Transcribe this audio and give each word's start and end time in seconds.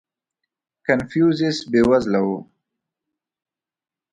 •کنفوسیوس 0.85 1.57
بېوزله 1.71 2.21
و. 2.25 2.27